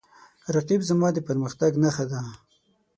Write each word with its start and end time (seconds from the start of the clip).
رقیب 0.55 0.81
زما 0.89 1.07
د 1.13 1.17
پرمختګ 1.27 1.71
نښه 1.83 2.05
ده 2.11 2.21